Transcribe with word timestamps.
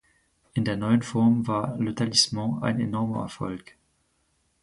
In 0.55 0.65
der 0.65 0.77
neuen 0.77 1.03
Form 1.03 1.45
war 1.45 1.77
"Le 1.77 1.93
Talisman" 1.93 2.63
ein 2.63 2.79
enormer 2.79 3.21
Erfolg. 3.21 3.77